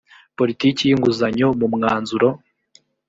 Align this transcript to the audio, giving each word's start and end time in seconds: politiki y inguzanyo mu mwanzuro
politiki 0.37 0.81
y 0.85 0.93
inguzanyo 0.95 1.47
mu 1.59 1.67
mwanzuro 1.73 2.27